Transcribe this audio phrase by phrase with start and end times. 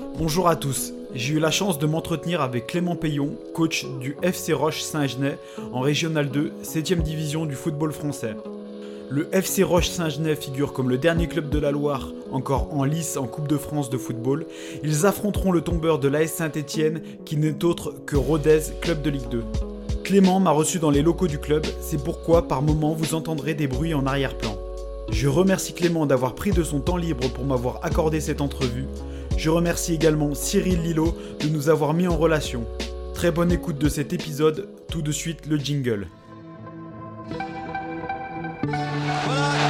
[0.00, 0.92] Bonjour à tous.
[1.14, 5.38] J'ai eu la chance de m'entretenir avec Clément Payon, coach du FC Roche Saint-Genès
[5.72, 8.36] en Régional 2, 7ème division du football français.
[9.10, 13.16] Le FC Roche Saint-Genès figure comme le dernier club de la Loire encore en lice
[13.16, 14.46] en Coupe de France de football.
[14.84, 19.28] Ils affronteront le tombeur de l'AS Saint-Étienne qui n'est autre que Rodez, club de Ligue
[19.30, 19.44] 2.
[20.04, 23.66] Clément m'a reçu dans les locaux du club, c'est pourquoi par moments vous entendrez des
[23.66, 24.56] bruits en arrière-plan.
[25.10, 28.86] Je remercie Clément d'avoir pris de son temps libre pour m'avoir accordé cette entrevue.
[29.38, 32.64] Je remercie également Cyril Lillo de nous avoir mis en relation.
[33.14, 36.08] Très bonne écoute de cet épisode, tout de suite le jingle.
[37.28, 37.46] Voilà,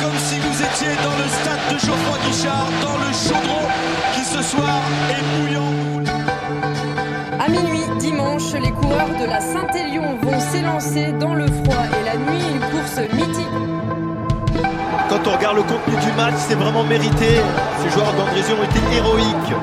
[0.00, 3.68] comme si vous étiez dans le stade de Geoffroy Guichard, dans le chaudron
[4.14, 5.74] qui ce soir est bouillant.
[7.38, 12.16] À minuit, dimanche, les coureurs de la Saint-Élion vont s'élancer dans le froid et la
[12.16, 13.77] nuit, une course mythique.
[15.38, 17.26] Regarde le contenu du match, c'est vraiment mérité.
[17.82, 19.54] Ces joueurs d'Andrézieux ont été héroïques.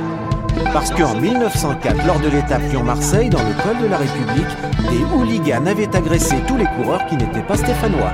[0.71, 4.47] Parce qu'en 1904, lors de l'étape Lyon-Marseille, dans le col de la République,
[4.89, 8.11] des hooligans avaient agressé tous les coureurs qui n'étaient pas stéphanois.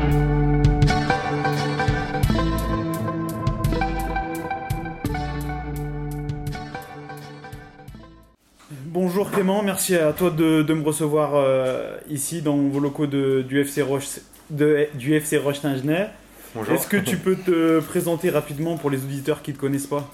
[8.86, 13.42] Bonjour Clément, merci à toi de, de me recevoir euh, ici dans vos locaux de-
[13.48, 15.58] du FC Roche, de- du FC Roche.
[16.54, 16.74] Bonjour.
[16.76, 20.10] Est-ce que tu peux te présenter rapidement pour les auditeurs qui ne te connaissent pas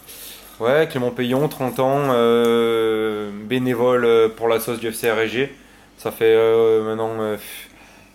[0.60, 5.50] Ouais, Clément Payon, 30 ans, euh, bénévole euh, pour la sauce du FC RG.
[5.98, 7.38] Ça fait euh, maintenant euh,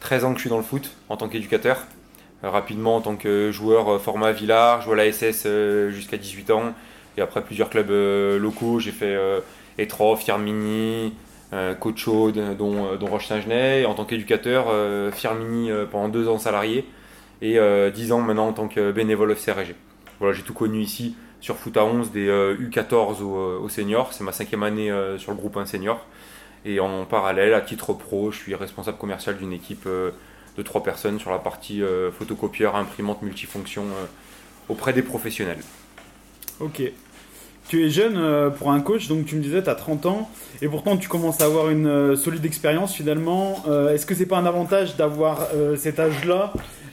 [0.00, 1.84] 13 ans que je suis dans le foot en tant qu'éducateur.
[2.44, 5.46] Rapidement en tant que joueur format Villard, joué à la SS
[5.90, 6.74] jusqu'à 18 ans.
[7.16, 7.90] Et après plusieurs clubs
[8.40, 9.16] locaux, j'ai fait
[9.78, 11.14] Étroff, Firmini,
[11.78, 13.82] Coach Aude, dont, euh, dont Roche Saint-Genès.
[13.82, 14.66] Et En tant qu'éducateur,
[15.12, 16.84] Firmini pendant deux ans salarié
[17.42, 19.74] et euh, 10 ans maintenant en tant que bénévole FC RG.
[20.18, 23.68] Voilà, j'ai tout connu ici sur foot à 11 des euh, U14 au, euh, au
[23.68, 24.12] senior.
[24.12, 26.06] C'est ma cinquième année euh, sur le groupe 1 senior.
[26.64, 30.12] Et en parallèle, à titre pro, je suis responsable commercial d'une équipe euh,
[30.56, 34.06] de trois personnes sur la partie euh, photocopieur, imprimante multifonction euh,
[34.68, 35.58] auprès des professionnels.
[36.60, 36.82] Ok.
[37.68, 40.30] Tu es jeune euh, pour un coach, donc tu me disais, tu as 30 ans,
[40.60, 43.62] et pourtant tu commences à avoir une euh, solide expérience finalement.
[43.66, 46.52] Euh, Est-ce que c'est pas un avantage d'avoir euh, cet âge-là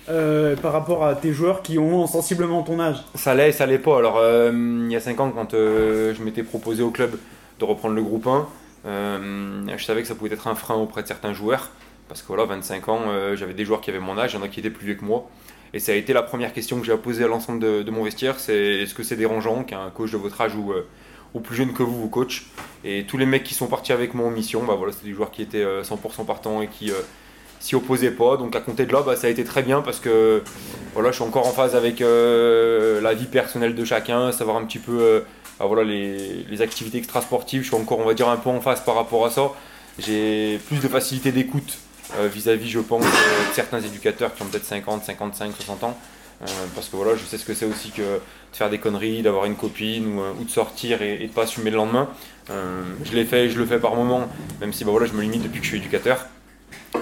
[0.09, 3.65] euh, par rapport à tes joueurs qui ont sensiblement ton âge Ça l'est et ça
[3.65, 3.97] l'est pas.
[3.97, 7.17] Alors, euh, il y a 5 ans, quand euh, je m'étais proposé au club
[7.59, 8.47] de reprendre le groupe 1,
[8.85, 11.69] euh, je savais que ça pouvait être un frein auprès de certains joueurs.
[12.07, 13.01] Parce que voilà, 25 ans,
[13.35, 14.95] j'avais des joueurs qui avaient mon âge, il y en a qui étaient plus vieux
[14.95, 15.29] que moi.
[15.73, 18.39] Et ça a été la première question que j'ai posée à l'ensemble de, mon vestiaire,
[18.39, 20.73] c'est est-ce que c'est dérangeant qu'un coach de votre âge ou,
[21.35, 22.47] ou plus jeune que vous vous coach?
[22.83, 25.13] Et tous les mecs qui sont partis avec moi en mission, bah voilà, c'était des
[25.13, 26.91] joueurs qui étaient euh, 100% partants et qui
[27.59, 28.37] s'y opposaient pas.
[28.37, 30.43] Donc à compter de là, bah, ça a été très bien parce que
[30.93, 34.65] voilà, je suis encore en phase avec euh, la vie personnelle de chacun, savoir un
[34.65, 35.19] petit peu euh,
[35.59, 37.61] bah, voilà, les, les activités extrasportives.
[37.61, 39.51] Je suis encore, on va dire, un peu en phase par rapport à ça.
[39.99, 41.77] J'ai plus de facilité d'écoute
[42.17, 45.97] euh, vis-à-vis, je pense, de certains éducateurs qui ont peut-être 50, 55, 60 ans.
[46.73, 48.21] Parce que voilà, je sais ce que c'est aussi que de
[48.53, 51.75] faire des conneries, d'avoir une copine ou, de sortir et, et de pas assumer le
[51.75, 52.07] lendemain.
[52.47, 54.29] Je l'ai fait, je le fais par moment,
[54.61, 56.27] même si bah, voilà, je me limite depuis que je suis éducateur.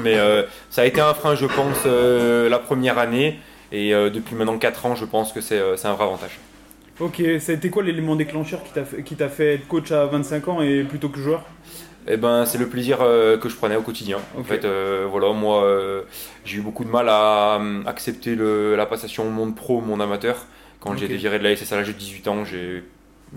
[0.03, 3.40] Mais euh, ça a été un frein, je pense, euh, la première année.
[3.72, 6.40] Et euh, depuis maintenant 4 ans, je pense que c'est un vrai avantage.
[7.00, 8.62] Ok, ça a été quoi l'élément déclencheur
[9.06, 11.44] qui t'a fait, être coach à 25 ans et plutôt que joueur?
[12.07, 14.18] Eh ben, c'est le plaisir euh, que je prenais au quotidien.
[14.40, 16.03] En fait, euh, voilà, moi, euh,
[16.46, 20.46] j'ai eu beaucoup de mal à accepter le- la passation au monde pro, monde amateur.
[20.80, 22.84] Quand j'ai été viré de la SS à l'âge de 18 ans, j'ai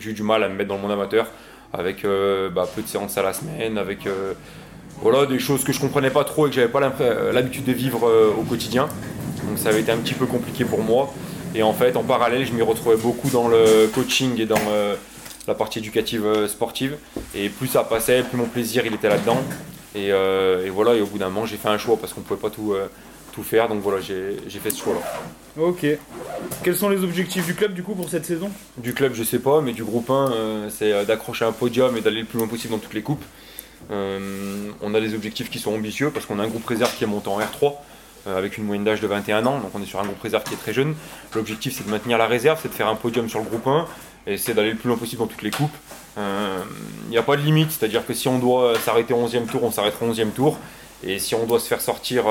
[0.06, 1.26] eu du mal à me mettre dans le monde amateur,
[1.72, 2.04] avec
[2.54, 4.06] bah, peu de séances à la semaine, avec
[5.02, 7.72] voilà, des choses que je comprenais pas trop et que j'avais pas euh, l'habitude de
[7.72, 8.88] vivre euh, au quotidien.
[9.48, 11.12] Donc ça avait été un petit peu compliqué pour moi.
[11.54, 14.94] Et en fait, en parallèle, je m'y retrouvais beaucoup dans le coaching et dans euh,
[15.48, 16.96] la partie éducative sportive.
[17.34, 19.42] Et plus ça passait, plus mon plaisir il était là-dedans.
[19.94, 22.20] Et, euh, et voilà, et au bout d'un moment, j'ai fait un choix parce qu'on
[22.20, 22.88] pouvait pas tout, euh,
[23.32, 23.68] tout faire.
[23.68, 25.00] Donc voilà, j'ai fait ce choix-là.
[25.60, 25.86] Ok.
[26.62, 28.50] Quels sont les objectifs du club du coup pour cette saison?
[28.76, 32.00] Du club, je sais pas, mais du groupe 1, euh, c'est d'accrocher un podium et
[32.00, 33.24] d'aller le plus loin possible dans toutes les coupes.
[33.90, 37.04] Euh, on a des objectifs qui sont ambitieux parce qu'on a un groupe réserve qui
[37.04, 37.74] est monté en R3
[38.26, 40.44] euh, avec une moyenne d'âge de 21 ans, donc on est sur un groupe réserve
[40.44, 40.94] qui est très jeune.
[41.34, 43.86] L'objectif c'est de maintenir la réserve, c'est de faire un podium sur le groupe 1
[44.26, 45.74] et c'est d'aller le plus loin possible dans toutes les coupes.
[46.18, 46.62] Euh,
[47.06, 49.64] Il n'y a pas de limite, c'est-à-dire que si on doit s'arrêter au 11e tour,
[49.64, 50.58] on s'arrêtera au 11e tour.
[51.02, 52.24] Et si on doit se faire sortir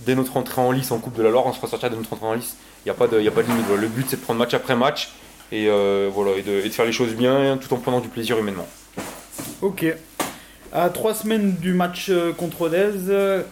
[0.00, 1.96] dès notre entrée en lice en Coupe de la Loire, on se fera sortir dès
[1.96, 2.56] notre entrée en lice.
[2.84, 3.64] Il n'y a, pas de- limite.
[3.78, 5.08] Le but c'est de prendre match après match
[5.50, 5.68] et,
[6.12, 8.68] voilà, de, et de faire les choses bien tout en prenant du plaisir humainement.
[9.62, 9.86] Ok.
[10.74, 13.42] À trois semaines du match euh, contre Rodez, euh,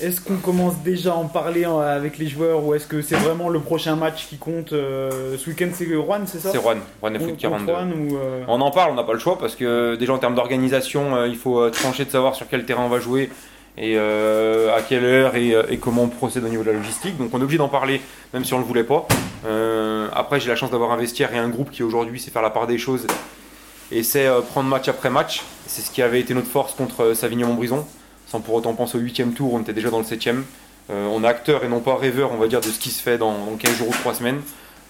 [0.00, 3.14] Est-ce qu'on commence déjà à en parler en- avec les joueurs ou est-ce que c'est
[3.14, 6.50] vraiment le prochain match qui compte euh, Ce week-end, c'est Rouen, c'est ça?
[6.50, 7.72] C'est Juan, Juan Contre- Foot contre 42.
[7.72, 10.18] Rouen ou, euh, On en parle, on n'a pas le choix parce que déjà en
[10.18, 13.30] termes d'organisation, euh, il faut euh, trancher de savoir sur quel terrain on va jouer
[13.78, 16.76] et euh, à quelle heure et, euh, et comment on procède au niveau de la
[16.76, 17.16] logistique.
[17.16, 18.00] Donc on est obligé d'en parler
[18.32, 19.06] même si on ne le voulait pas.
[19.46, 22.42] Euh, après j'ai la chance d'avoir un vestiaire et un groupe qui aujourd'hui sait faire
[22.42, 23.06] la part des choses
[23.94, 25.42] et sait euh, prendre match après match.
[25.66, 27.86] C'est ce qui avait été notre force contre euh, Savigny-Montbrison.
[28.26, 30.44] Sans pour autant penser au huitième tour, on était déjà dans le septième.
[30.90, 33.00] Euh, on est acteur et non pas rêveur, on va dire, de ce qui se
[33.00, 34.40] fait dans, dans 15 jours ou 3 semaines.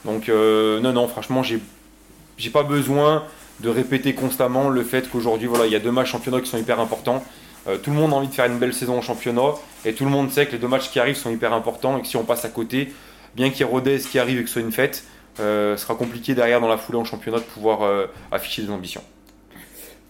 [0.07, 3.25] Donc non, non, franchement, j'ai pas besoin
[3.61, 6.59] de répéter constamment le fait qu'aujourd'hui, voilà, il y a deux matchs championnat qui sont
[6.59, 7.25] hyper importants.
[7.83, 9.55] Tout le monde a envie de faire une belle saison en championnat
[9.87, 12.03] et tout le monde sait que les deux matchs qui arrivent sont hyper importants et
[12.03, 12.93] que si on passe à côté,
[13.35, 15.05] bien qu'il y ait Rodez qui arrive et que ce soit une fête,
[15.41, 18.71] euh, ce sera compliqué derrière dans la foulée en championnat de pouvoir euh, afficher des
[18.71, 19.03] ambitions.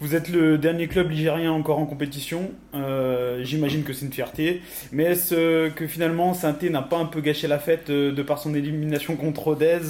[0.00, 2.50] Vous êtes le dernier club ligérien encore en compétition.
[2.74, 4.60] Euh, J'imagine que c'est une fierté.
[4.92, 8.38] Mais est-ce euh, que finalement Sainté n'a pas un peu gâché la fête de par
[8.38, 9.80] son élimination contre Rodez?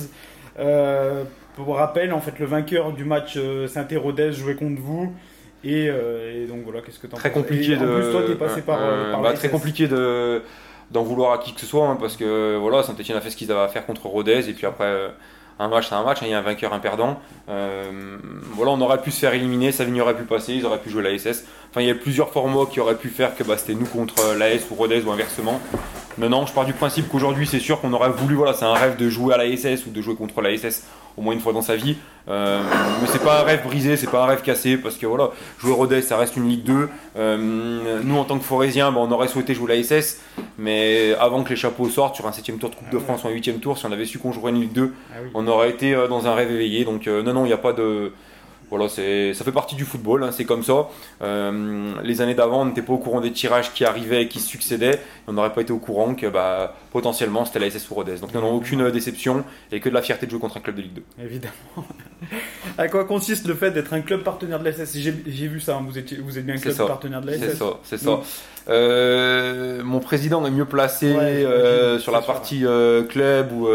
[1.56, 3.38] Pour rappel, en fait, le vainqueur du match
[3.68, 5.12] Sainté-Rodez jouait contre vous.
[5.64, 7.42] Et, et donc voilà, qu'est-ce que t'en Très penses?
[7.42, 7.86] compliqué Et de.
[7.86, 8.78] En plus, toi, t'es passé par,
[9.10, 10.42] par bah, très compliqué de
[10.94, 13.36] d'en vouloir à qui que ce soit hein, parce que voilà Saint-Etienne a fait ce
[13.36, 15.08] qu'ils avaient à faire contre Rodez et puis après euh,
[15.58, 17.18] un match c'est un match hein, il y a un vainqueur un perdant.
[17.48, 18.16] Euh,
[18.52, 21.02] voilà on aurait pu se faire éliminer Savigny aurait pu passer ils auraient pu jouer
[21.02, 23.74] la SS enfin il y a plusieurs formats qui auraient pu faire que bah, c'était
[23.74, 25.60] nous contre l'AS ou Rodez ou inversement.
[26.16, 28.74] Mais non je pars du principe qu'aujourd'hui c'est sûr qu'on aurait voulu voilà c'est un
[28.74, 30.84] rêve de jouer à la SS ou de jouer contre la SS
[31.16, 31.96] au moins une fois dans sa vie.
[32.28, 32.60] Euh,
[33.00, 35.30] mais c'est pas un rêve brisé c'est pas un rêve cassé parce que voilà
[35.60, 39.10] jouer Rodez ça reste une Ligue 2 Euh, nous en tant que Forésiens bah, on
[39.12, 40.20] aurait souhaité jouer la SS
[40.58, 43.28] mais avant que les chapeaux sortent sur un 7 tour de Coupe de France ou
[43.28, 45.30] un 8 tour si on avait su qu'on jouerait une Ligue 2 Ah oui.
[45.34, 47.58] on aurait été euh, dans un rêve éveillé donc euh, non non il n'y a
[47.58, 48.12] pas de
[48.76, 50.88] voilà, c'est, ça fait partie du football, hein, c'est comme ça.
[51.22, 54.40] Euh, les années d'avant, on n'était pas au courant des tirages qui arrivaient et qui
[54.40, 54.98] se succédaient.
[55.28, 58.16] On n'aurait pas été au courant que bah, potentiellement c'était la SS ou Rodez.
[58.16, 60.74] Donc non, non, aucune déception et que de la fierté de jouer contre un club
[60.76, 61.02] de Ligue 2.
[61.24, 61.54] Évidemment.
[62.78, 65.12] à quoi consiste le fait d'être un club partenaire de la SS J'ai
[65.46, 66.86] vu ça, hein, vous, étiez, vous êtes bien un C'est club ça.
[66.86, 67.58] partenaire de la C'est SS.
[67.58, 68.20] ça, c'est ça.
[68.68, 72.32] Euh, mon président est mieux placé Ouais, euh, sur la c'est sûr.
[72.34, 72.64] partie
[73.08, 73.68] club ou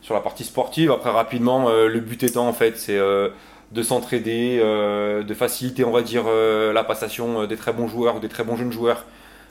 [0.00, 0.90] sur la partie sportive.
[0.90, 2.98] Après, rapidement, le but étant en fait, c'est
[3.72, 7.88] de s'entraider, euh, de faciliter, on va dire, euh, la passation euh, des très bons
[7.88, 9.04] joueurs ou des très bons jeunes joueurs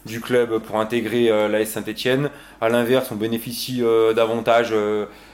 [0.05, 2.29] du club pour intégrer euh, l'AS Saint-Etienne.
[2.61, 3.81] À l'inverse, on bénéficie
[4.15, 4.73] davantage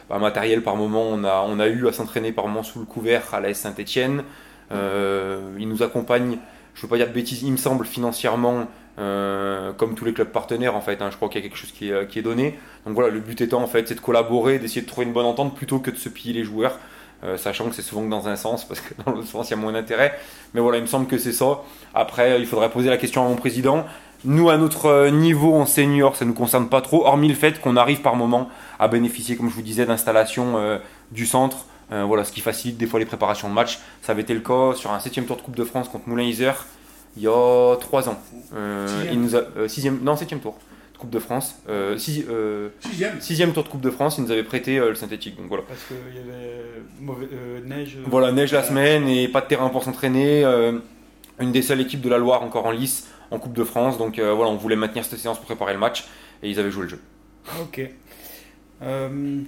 [0.09, 1.03] bah, matériel par moment.
[1.09, 4.23] On a, on a eu à s'entraîner par moment sous le couvert à l'AS Saint-Etienne.
[4.71, 6.37] Il nous accompagne,
[6.73, 10.29] je ne veux pas dire de bêtises, il me semble financièrement, comme tous les clubs
[10.29, 11.01] partenaires en fait.
[11.01, 11.09] hein.
[11.11, 12.57] je crois qu'il y a quelque chose qui est, qui est donné.
[12.85, 15.25] Donc voilà, le but étant en fait, c'est de collaborer, d'essayer de trouver une bonne
[15.25, 16.79] entente plutôt que de se piller les joueurs.
[17.23, 19.51] Euh, sachant que c'est souvent que dans un sens, parce que dans l'autre sens, il
[19.51, 20.17] y a moins d'intérêt.
[20.53, 21.61] Mais voilà, il me semble que c'est ça.
[21.93, 23.85] Après, il faudrait poser la question à mon président.
[24.23, 27.33] Nous, à notre euh, niveau en senior, ça ne nous concerne pas trop, hormis le
[27.33, 30.77] fait qu'on arrive par moment à bénéficier, comme je vous disais, d'installation euh,
[31.11, 31.65] du centre.
[31.91, 33.79] Euh, voilà, ce qui facilite des fois les préparations de match.
[34.01, 36.65] Ça avait été le cas sur un 7 tour de Coupe de France contre Moulin-Isère
[37.17, 38.17] il y a 3 ans.
[38.87, 39.07] Sixième.
[39.11, 40.55] il nous a, sixième, non, 7 tour
[41.01, 41.55] Coupe de France.
[41.67, 43.19] Euh, six- euh, Sixième.
[43.19, 45.35] sixième tour de Coupe de France, il nous avait prêté euh, le synthétique.
[45.35, 45.63] Donc voilà.
[45.67, 46.61] Parce qu'il y avait
[46.99, 47.97] mauvais, euh, neige.
[48.05, 50.43] Voilà, neige la semaine et pas de terrain pour s'entraîner.
[51.39, 53.97] une des seules équipes de la Loire encore en lice en Coupe de France.
[53.97, 56.05] Donc voilà, on voulait maintenir cette séance pour préparer le match
[56.43, 56.99] et ils avaient joué le jeu.
[57.61, 57.81] Ok.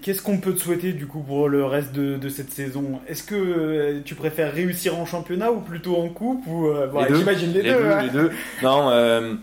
[0.01, 2.99] Qu'est-ce qu'on peut te souhaiter du coup pour le reste de, de cette saison?
[3.07, 7.13] Est-ce que tu préfères réussir en championnat ou plutôt en coupe ou voilà.
[7.15, 7.77] J'imagine les, les deux.
[7.79, 8.01] deux, hein.
[8.03, 8.31] les deux.
[8.63, 9.37] Non,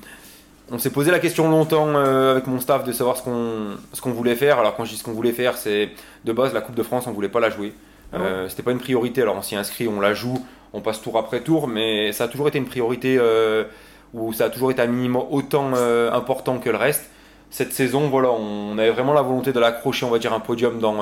[0.70, 4.00] on s'est posé la question longtemps euh, avec mon staff de savoir ce qu'on ce
[4.00, 4.58] qu'on voulait faire.
[4.58, 5.90] Alors quand je dis ce qu'on voulait faire, c'est
[6.24, 7.72] de base la Coupe de France, on voulait pas la jouer.
[8.12, 9.22] Ah Euh, C'était pas une priorité.
[9.22, 12.28] Alors on s'y inscrit, on la joue, on passe tour après tour, mais ça a
[12.28, 13.64] toujours été une priorité euh,
[14.14, 15.72] où ça a toujours été un minimum autant
[16.12, 17.10] important que le reste.
[17.52, 20.78] Cette saison, voilà, on avait vraiment la volonté de l'accrocher, on va dire, un podium
[20.78, 20.98] dans,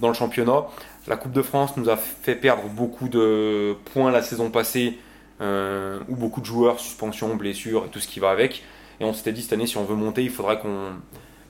[0.00, 0.64] dans le championnat.
[1.06, 4.98] La Coupe de France nous a fait perdre beaucoup de points la saison passée,
[5.40, 8.62] où beaucoup de joueurs, suspension, blessures et tout ce qui va avec.
[9.00, 10.92] Et on s'était dit cette année, si on veut monter, il faudra qu'on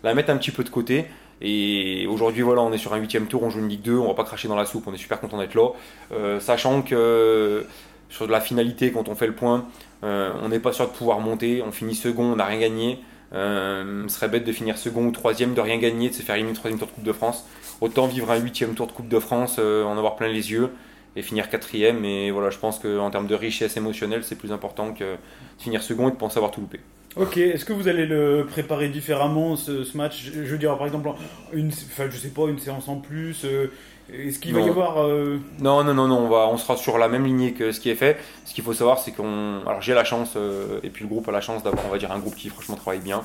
[0.02, 1.06] la mette un petit peu de côté.
[1.42, 4.08] Et aujourd'hui, voilà, on est sur un huitième tour, on joue une Ligue 2, on
[4.08, 5.70] va pas cracher dans la soupe, on est super content d'être là.
[6.12, 7.64] Euh, sachant que
[8.10, 9.66] sur de la finalité, quand on fait le point,
[10.04, 12.98] euh, on n'est pas sûr de pouvoir monter, on finit second, on n'a rien gagné.
[13.32, 16.34] Euh, ce serait bête de finir second ou troisième, de rien gagner, de se faire
[16.34, 17.46] éliminer troisième tour de Coupe de France.
[17.80, 20.70] Autant vivre un huitième tour de Coupe de France, euh, en avoir plein les yeux
[21.16, 22.04] et finir quatrième.
[22.04, 25.18] Et voilà, je pense qu'en termes de richesse émotionnelle, c'est plus important que de
[25.58, 26.80] finir second et de penser avoir tout loupé.
[27.16, 30.22] Ok, est-ce que vous allez le préparer différemment ce, ce match?
[30.32, 31.10] Je, je veux dire par exemple
[31.52, 33.44] une, enfin, je sais pas une séance en plus.
[33.44, 33.66] euh,
[34.12, 36.98] est-ce qu'il va y avoir euh, Non, non, non, non, on, va, on sera sur
[36.98, 38.16] la même lignée que ce qui est fait.
[38.44, 39.60] Ce qu'il faut savoir, c'est qu'on.
[39.66, 41.98] Alors j'ai la chance, euh, et puis le groupe a la chance d'avoir, on va
[41.98, 43.22] dire, un groupe qui franchement travaille bien.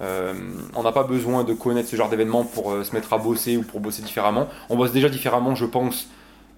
[0.00, 3.62] On n'a pas besoin de connaître ce genre d'événement pour se mettre à bosser ou
[3.62, 4.46] pour bosser différemment.
[4.68, 6.08] On bosse déjà différemment, je pense,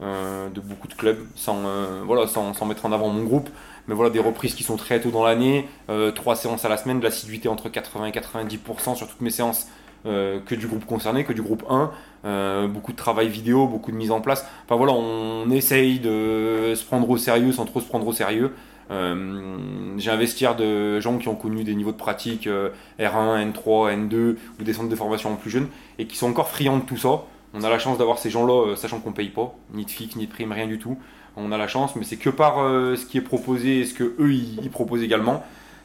[0.00, 1.62] de beaucoup de clubs, sans,
[2.04, 3.48] voilà, sans, sans mettre en avant mon groupe.
[3.88, 6.76] Mais voilà, des reprises qui sont très tôt dans l'année, euh, trois séances à la
[6.76, 9.66] semaine, de l'assiduité entre 80 et 90% sur toutes mes séances
[10.06, 11.90] euh, que du groupe concerné, que du groupe 1.
[12.24, 14.46] Euh, beaucoup de travail vidéo, beaucoup de mise en place.
[14.64, 18.52] Enfin voilà, on essaye de se prendre au sérieux sans trop se prendre au sérieux.
[18.90, 24.08] J'ai un vestiaire de gens qui ont connu des niveaux de pratique euh, R1, N3,
[24.08, 25.68] N2 ou des centres de formation plus jeunes
[25.98, 27.24] et qui sont encore friands de tout ça.
[27.52, 30.26] On a la chance d'avoir ces gens-là, sachant qu'on paye pas, ni de fixe, ni
[30.26, 30.98] de prime, rien du tout.
[31.40, 33.94] On a la chance, mais c'est que par euh, ce qui est proposé et ce
[33.94, 35.44] que eux ils, proposent également.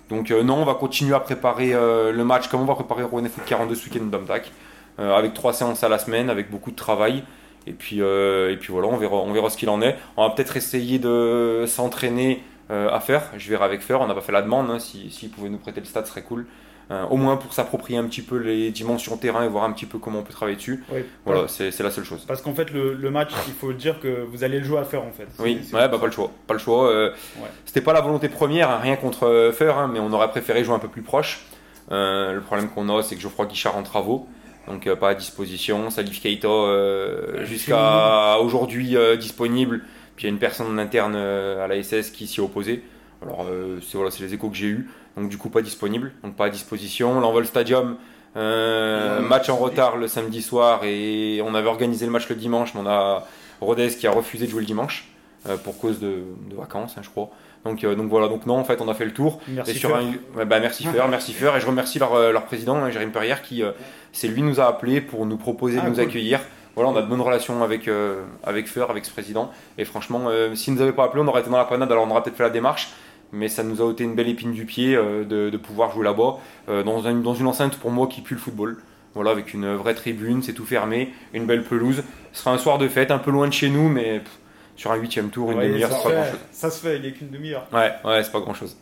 [0.10, 3.04] Donc euh, non, on va continuer à préparer euh, le match comme on va préparer
[3.04, 4.10] Rouen Foot 42 ce week-end
[4.98, 7.24] avec trois séances à la semaine, avec beaucoup de travail.
[7.66, 9.96] Et puis, voilà, on verra, ce qu'il en est.
[10.18, 13.24] On va peut-être essayer de s'entraîner à faire.
[13.38, 14.70] Je verrai avec Fer, on n'a pas fait la demande.
[14.70, 16.46] hein, si- S'il pouvait nous prêter le stade, ce serait cool.
[16.92, 19.86] Euh, au moins pour s'approprier un petit peu les dimensions terrain et voir un petit
[19.86, 20.84] peu comment on peut travailler dessus.
[21.26, 22.26] Voilà, c'est la seule chose.
[22.28, 24.84] Parce qu'en fait le, le match, il faut dire que vous allez le jouer à
[24.84, 25.28] faire en fait.
[25.40, 26.30] Oui, ouais, bah pas le choix.
[26.46, 26.90] Pas le choix.
[26.92, 27.48] euh, Ouais.
[27.66, 30.64] C'était pas la volonté première, hein, rien contre euh, Fer, hein, mais on aurait préféré
[30.66, 31.46] jouer un peu plus proche.
[31.92, 34.28] Euh, le problème qu'on a, c'est que Geoffroy Guichard en travaux,
[34.68, 35.90] donc pas à disposition.
[35.90, 36.50] Salif Keita
[37.46, 39.82] jusqu'à aujourd'hui disponible.
[40.16, 42.84] Puis il y a une personne en interne à la SS qui s'y opposée.
[43.24, 44.90] Alors euh, c'est voilà, c'est les échos que j'ai eus.
[45.18, 47.20] Donc du coup pas disponible, donc pas à disposition.
[47.20, 47.98] L'Envol Stadium,
[48.36, 52.74] euh, match en retard le samedi soir et on avait organisé le match le dimanche,
[52.74, 53.28] mais on a
[53.62, 55.08] Rodez qui a refusé de jouer le dimanche
[55.48, 57.30] euh, pour cause de, de vacances, hein, je crois.
[57.64, 59.40] Donc, euh, donc voilà, donc non, en fait, on a fait le tour.
[59.48, 59.72] Merci.
[59.72, 60.00] et sur Fer.
[60.00, 63.42] un, ouais, bah, merci Fer, merci et je remercie leur, leur président, hein, Jérémy Perrière,
[63.42, 63.62] qui
[64.12, 66.04] c'est lui nous a appelé pour nous proposer Ah, de nous cool.
[66.04, 66.40] accueillir.
[66.76, 67.88] Voilà, on a de bonnes relations avec
[68.44, 69.52] avec Fer, avec ce président.
[69.78, 72.10] Et franchement, s'il nous avait pas appelé, on aurait été dans la panade, alors on
[72.10, 72.90] aurait peut-être fait la démarche.
[73.34, 76.06] Mais ça nous a ôté une belle épine du pied euh, de, de pouvoir jouer
[76.06, 76.38] là-bas,
[76.70, 78.78] euh, dans, une, dans une enceinte pour moi qui pue le football.
[79.16, 82.04] Voilà, avec une vraie tribune, c'est tout fermé, une belle pelouse.
[82.32, 84.40] Ce sera un soir de fête, un peu loin de chez nous, mais pff,
[84.76, 86.40] sur un huitième tour, une Ouais, demi-heure, c'est pas fait, grand-chose.
[86.52, 87.68] ça se fait, il n'y a qu'une demi-heure.
[87.74, 88.76] Ouais, ouais, c'est pas grand-chose.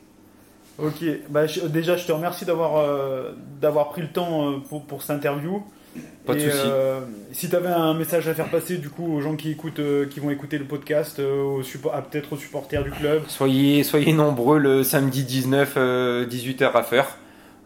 [0.78, 5.02] Ok, bah, je- déjà je te remercie d'avoir euh, d'avoir pris le temps pour, pour
[5.02, 5.64] cette interview.
[6.26, 6.64] Pas de Et, souci.
[6.66, 9.80] euh, si tu avais un message à faire passer du coup aux gens qui écoutent,
[9.80, 11.62] euh, qui vont écouter le podcast, euh,
[12.12, 13.24] peut-être aux supporters du club.
[13.28, 15.78] Soyez, soyez nombreux le samedi 19,
[16.30, 17.18] 18h à faire.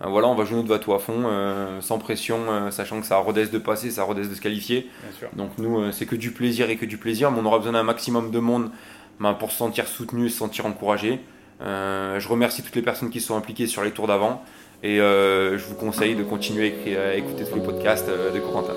[0.02, 3.06] Euh, voilà, on va jouer notre bateau à fond, euh, sans pression, euh, sachant que
[3.06, 4.90] ça Rodez de passer, ça Rodez de se qualifier.
[5.04, 5.30] Bien sûr.
[5.36, 7.74] Donc nous, euh, c'est que du plaisir et que du plaisir, mais on aura besoin
[7.74, 8.72] d'un maximum de monde
[9.20, 11.20] ben, pour se sentir soutenu, se sentir encouragé.
[11.62, 14.44] Euh, je remercie toutes les personnes qui sont impliquées sur les tours d'avant
[14.86, 18.74] et euh, je vous conseille de continuer à, écouter- tous les podcasts euh, de Corentin.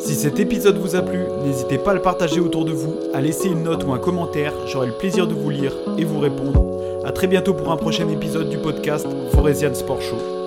[0.00, 3.20] Si cet épisode vous a plu, n'hésitez pas à le partager autour de vous, à
[3.20, 6.60] laisser une note ou un commentaire, j'aurai le plaisir de vous lire et vous répondre.
[7.04, 10.43] A très bientôt pour un prochain épisode du podcast Forésian Sport Show.